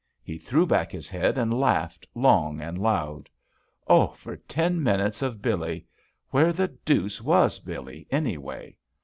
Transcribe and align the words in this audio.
He 0.23 0.39
threw 0.39 0.65
back 0.65 0.91
his 0.91 1.07
head 1.09 1.37
and 1.37 1.53
laughed 1.53 2.07
long 2.15 2.59
and 2.59 2.75
loud. 2.79 3.29
Oh, 3.87 4.07
for 4.07 4.35
ten 4.35 4.81
minutes 4.81 5.21
of 5.21 5.43
Billee! 5.43 5.85
Where 6.31 6.51
the 6.51 6.69
deuce 6.69 7.21
was 7.21 7.59
Billee, 7.59 8.07
anyway? 8.09 8.77